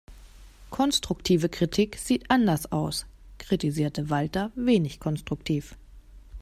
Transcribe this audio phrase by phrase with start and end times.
[0.71, 3.05] Konstruktive Kritik sieht anders aus,
[3.37, 5.77] kritisierte Walter wenig konstruktiv.